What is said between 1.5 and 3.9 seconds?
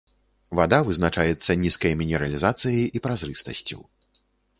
нізкай мінералізацыяй і празрыстасцю.